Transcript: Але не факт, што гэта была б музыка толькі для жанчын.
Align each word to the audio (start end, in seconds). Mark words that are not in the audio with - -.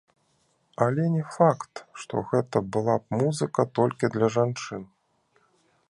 Але 0.85 1.03
не 1.17 1.25
факт, 1.35 1.83
што 2.03 2.25
гэта 2.31 2.57
была 2.77 2.95
б 3.03 3.21
музыка 3.23 3.61
толькі 3.81 4.11
для 4.17 4.27
жанчын. 4.39 4.83